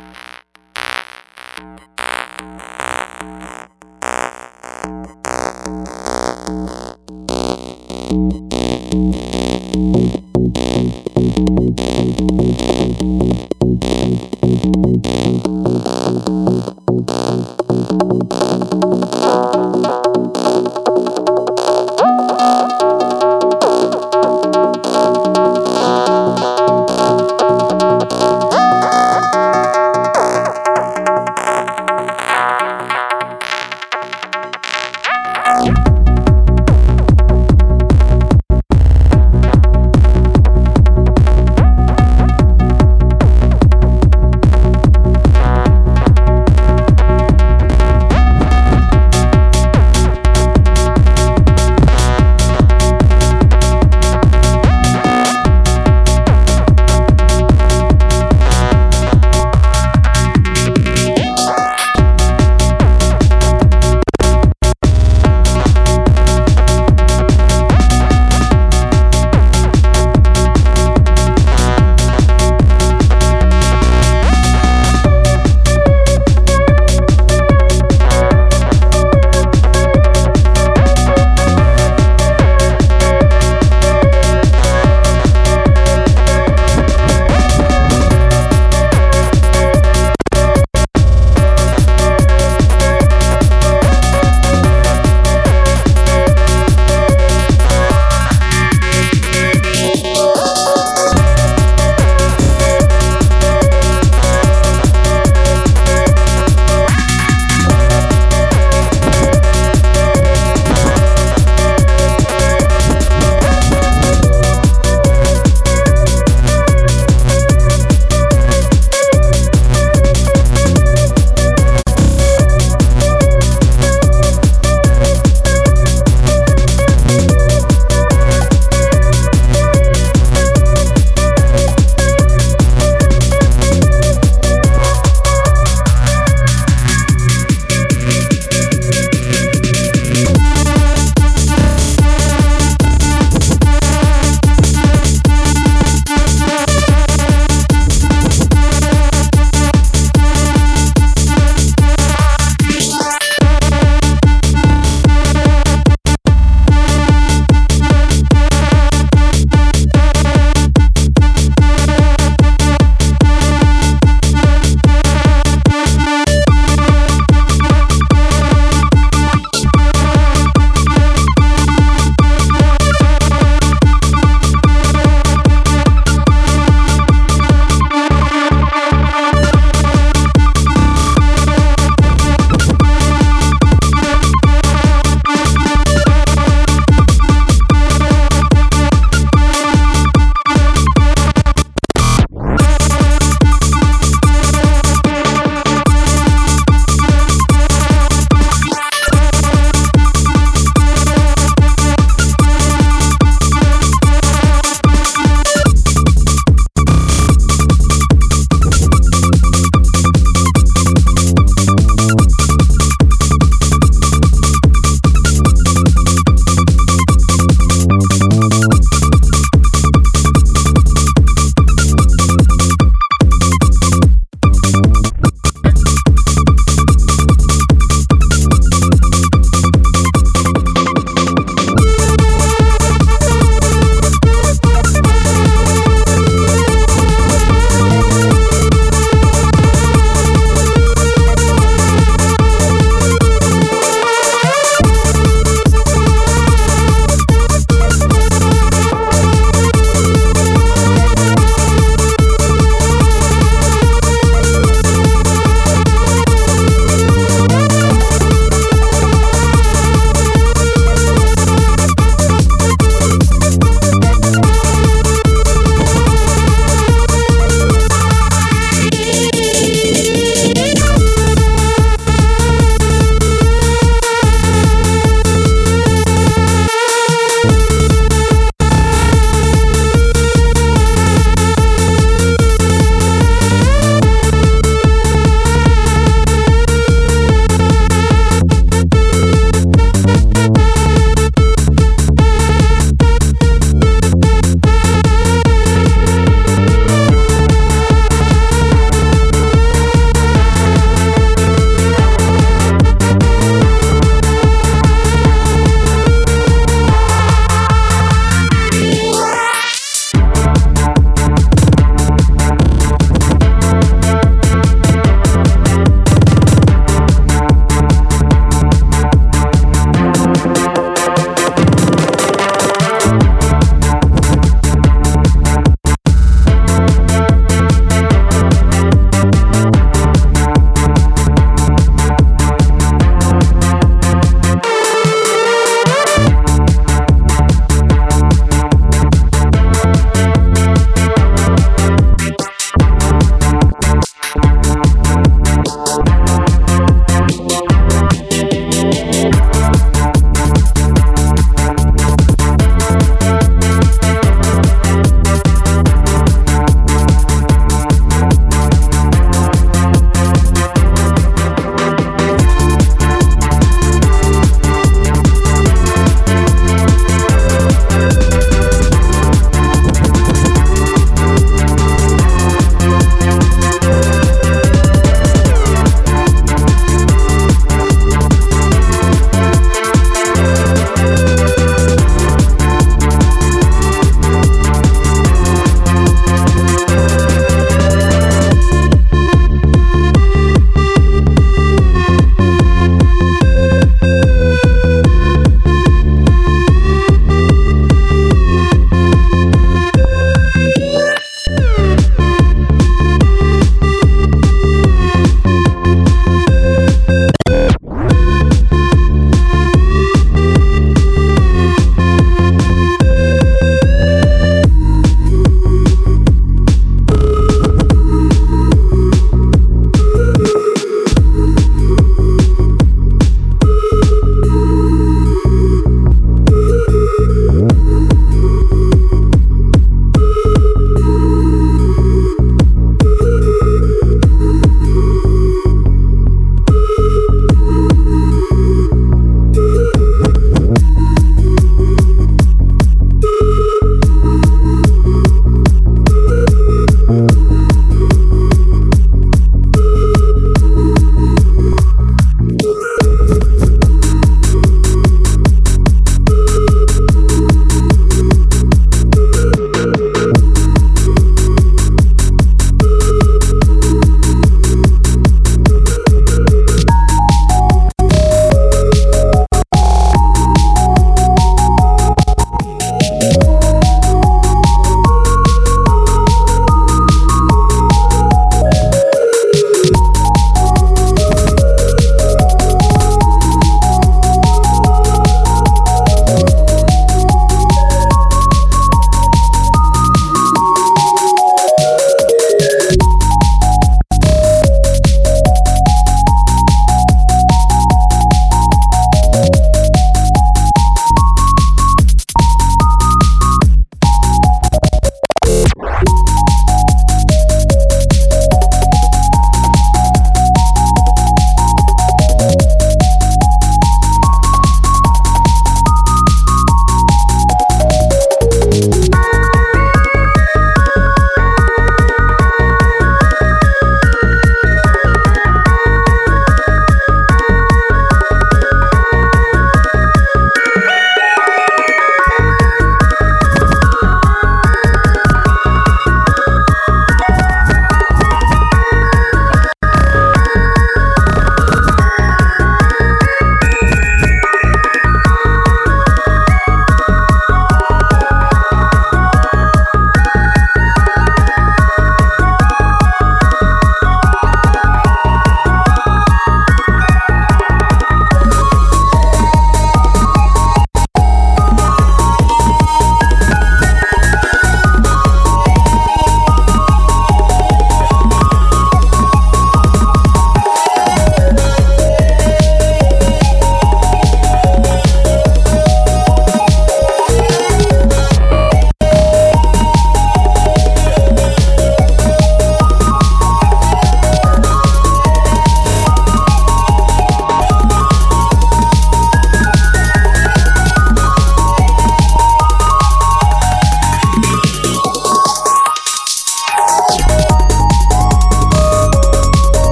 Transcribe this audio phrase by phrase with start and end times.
[0.00, 0.29] you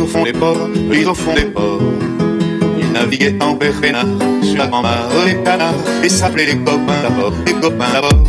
[0.00, 1.80] au fond des ports, brise au fond des ports.
[2.80, 4.06] Ils naviguaient en bérénard,
[4.42, 8.24] sur la grand-mare les canards, et s'appelaient les copains d'abord, les copains d'abord.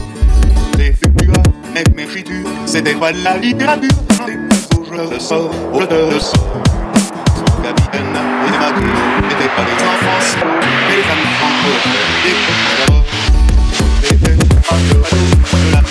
[0.77, 1.33] Des futurs,
[1.73, 3.89] même écriture, c'était pas de la littérature,
[4.25, 4.37] des
[4.77, 6.63] aux de sort, aux joueurs de sort.
[7.63, 10.21] Capitaine et des matelots n'étaient pas des enfants,
[10.89, 11.51] mais des femmes en
[12.23, 13.05] des copains d'abord.
[14.01, 14.15] Des
[14.63, 15.81] femmes de la